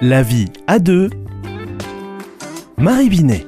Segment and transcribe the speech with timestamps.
[0.00, 1.10] La vie à deux.
[2.76, 3.44] Marie Binet.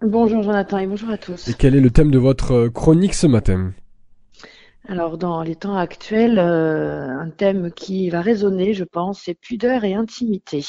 [0.00, 1.48] Bonjour Jonathan et bonjour à tous.
[1.48, 3.74] Et quel est le thème de votre chronique ce matin?
[4.88, 9.84] Alors dans les temps actuels, euh, un thème qui va résonner, je pense, c'est pudeur
[9.84, 10.64] et intimité.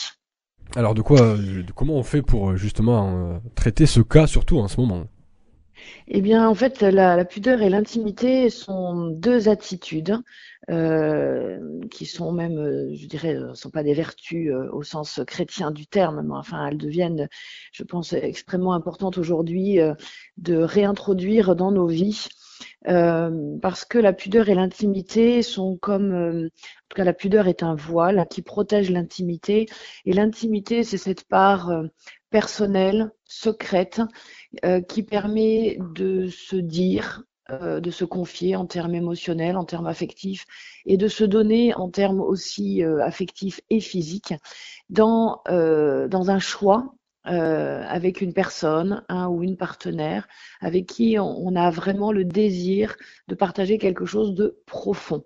[0.76, 4.68] Alors de quoi, de comment on fait pour justement euh, traiter ce cas surtout en
[4.68, 5.06] ce moment?
[6.08, 10.20] Eh bien, en fait, la, pudeur et l'intimité sont deux attitudes
[10.70, 11.60] euh,
[11.90, 15.72] qui sont même, euh, je dirais, ne sont pas des vertus euh, au sens chrétien
[15.72, 17.28] du terme, mais enfin, elles deviennent,
[17.72, 19.94] je pense, extrêmement importantes aujourd'hui euh,
[20.38, 22.28] de réintroduire dans nos vies.
[23.62, 27.76] parce que la pudeur et l'intimité sont comme, en tout cas la pudeur est un
[27.76, 29.66] voile qui protège l'intimité
[30.06, 31.72] et l'intimité c'est cette part
[32.36, 34.02] personnelle, secrète,
[34.90, 40.48] qui permet de se dire, euh, de se confier en termes émotionnels, en termes affectifs,
[40.88, 44.34] et de se donner en termes aussi euh, affectifs et physiques
[44.90, 50.28] dans, euh, un choix avec une personne, ou une partenaire,
[50.60, 52.96] avec qui on, a vraiment le désir
[53.28, 55.24] de partager quelque chose de profond.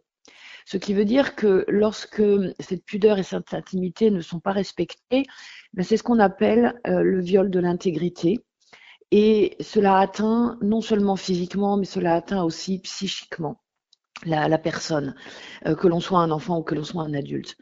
[0.72, 2.22] Ce qui veut dire que lorsque
[2.60, 5.24] cette pudeur et cette intimité ne sont pas respectées,
[5.74, 8.38] ben c'est ce qu'on appelle le viol de l'intégrité.
[9.10, 13.60] Et cela atteint non seulement physiquement, mais cela atteint aussi psychiquement
[14.26, 15.16] la, la personne,
[15.66, 17.56] euh, que l'on soit un enfant ou que l'on soit un adulte.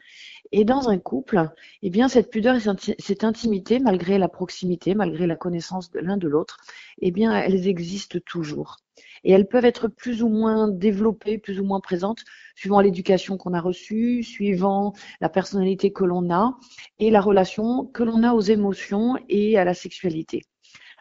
[0.52, 1.50] Et dans un couple,
[1.82, 6.16] eh bien, cette pudeur et cette intimité, malgré la proximité, malgré la connaissance de l'un
[6.16, 6.58] de l'autre,
[7.00, 8.78] eh bien, elles existent toujours.
[9.24, 12.24] Et elles peuvent être plus ou moins développées, plus ou moins présentes,
[12.56, 16.56] suivant l'éducation qu'on a reçue, suivant la personnalité que l'on a
[16.98, 20.42] et la relation que l'on a aux émotions et à la sexualité.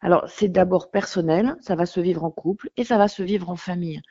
[0.02, 3.50] Alors, c'est d'abord personnel, ça va se vivre en couple et ça va se vivre
[3.50, 4.02] en famille.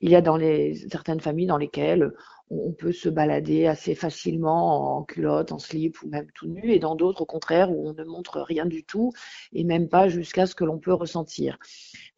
[0.00, 2.12] Il y a dans les, certaines familles dans lesquelles
[2.52, 6.78] on peut se balader assez facilement en culotte, en slip ou même tout nu, et
[6.78, 9.12] dans d'autres, au contraire, où on ne montre rien du tout,
[9.52, 11.58] et même pas jusqu'à ce que l'on peut ressentir.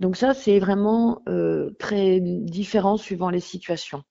[0.01, 4.03] Donc ça, c'est vraiment euh, très différent suivant les situations.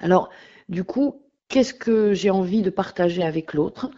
[0.00, 0.30] Alors,
[0.68, 3.90] du coup, qu'est-ce que j'ai envie de partager avec l'autre?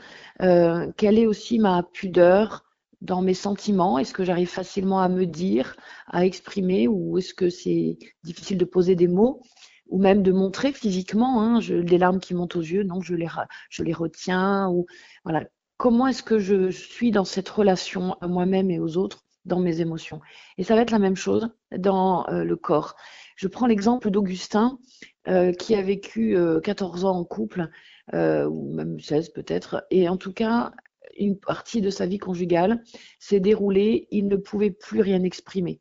[0.43, 2.65] Euh, Quelle est aussi ma pudeur
[3.01, 3.99] dans mes sentiments?
[3.99, 5.77] Est-ce que j'arrive facilement à me dire,
[6.07, 9.43] à exprimer, ou est-ce que c'est difficile de poser des mots?
[9.91, 13.29] Ou même de montrer physiquement hein, des larmes qui montent aux yeux, non, je les,
[13.69, 14.87] je les retiens, ou
[15.25, 15.45] voilà.
[15.77, 19.81] Comment est-ce que je suis dans cette relation à moi-même et aux autres, dans mes
[19.81, 20.21] émotions?
[20.59, 22.97] Et ça va être la même chose dans euh, le corps.
[23.37, 24.79] Je prends l'exemple d'Augustin,
[25.29, 27.71] euh, qui a vécu euh, 14 ans en couple,
[28.13, 30.73] euh, ou même 16 peut-être, et en tout cas,
[31.19, 32.83] une partie de sa vie conjugale
[33.19, 35.81] s'est déroulée, il ne pouvait plus rien exprimer.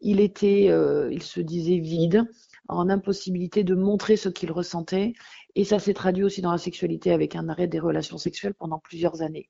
[0.00, 2.24] Il était, euh, il se disait vide,
[2.68, 5.12] en impossibilité de montrer ce qu'il ressentait,
[5.54, 8.78] et ça s'est traduit aussi dans la sexualité avec un arrêt des relations sexuelles pendant
[8.78, 9.48] plusieurs années.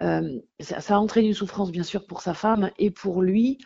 [0.00, 3.58] Euh, ça, a entraîné une souffrance bien sûr pour sa femme et pour lui,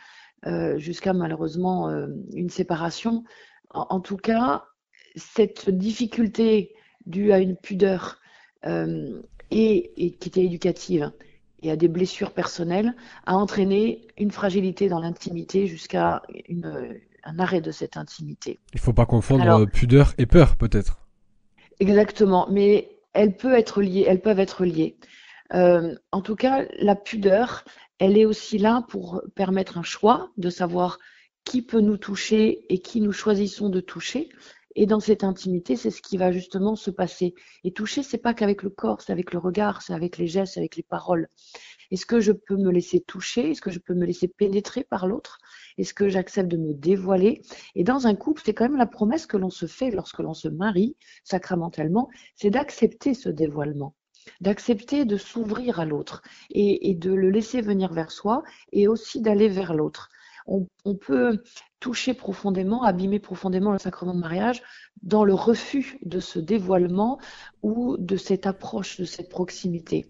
[0.46, 1.90] euh, jusqu'à malheureusement
[2.32, 3.24] une séparation.
[3.70, 4.64] En, tout cas,
[5.16, 8.20] cette difficulté due à une pudeur
[9.50, 11.12] et, qui était éducative
[11.62, 12.94] et à des blessures personnelles,
[13.24, 16.22] a entraîné une fragilité dans l'intimité jusqu'à
[17.26, 18.58] un arrêt de cette intimité.
[18.72, 21.00] Il ne faut pas confondre pudeur et peur, peut-être.
[21.80, 24.04] Exactement, mais elles peuvent être liées.
[24.06, 24.96] Elles peuvent être liées.
[25.52, 27.64] Euh, en tout cas, la pudeur,
[27.98, 30.98] elle est aussi là pour permettre un choix de savoir
[31.44, 34.28] qui peut nous toucher et qui nous choisissons de toucher,
[34.76, 37.34] et dans cette intimité, c'est ce qui va justement se passer.
[37.64, 40.58] Et toucher, c'est pas qu'avec le corps, c'est avec le regard, c'est avec les gestes,
[40.58, 41.28] avec les paroles.
[41.90, 43.50] Est-ce que je peux me laisser toucher?
[43.50, 45.38] Est-ce que je peux me laisser pénétrer par l'autre?
[45.78, 47.40] Est-ce que j'accepte de me dévoiler?
[47.74, 50.34] Et dans un couple, c'est quand même la promesse que l'on se fait lorsque l'on
[50.34, 50.94] se marie
[51.24, 53.94] sacramentalement, c'est d'accepter ce dévoilement
[54.40, 56.20] d'accepter de s'ouvrir à l'autre
[56.50, 60.08] et, de le laisser venir vers soi et aussi d'aller vers l'autre
[60.46, 61.42] on, peut
[61.80, 64.62] toucher profondément, abîmer profondément le sacrement de mariage
[65.02, 67.18] dans le refus de ce dévoilement
[67.62, 70.06] ou de cette approche, de cette proximité.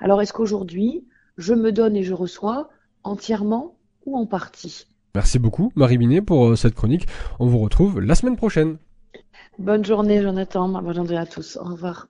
[0.00, 1.06] Alors est-ce qu'aujourd'hui,
[1.36, 2.68] je me donne et je reçois
[3.02, 4.86] entièrement ou en partie?
[5.14, 7.06] Merci beaucoup Marie Binet pour euh, cette chronique.
[7.38, 8.76] On vous retrouve la semaine prochaine.
[9.58, 11.56] Bonne journée Jonathan, bonne journée à tous.
[11.56, 12.08] Au revoir.